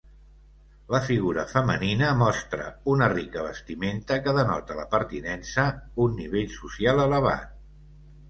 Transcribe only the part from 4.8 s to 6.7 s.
pertinença un nivell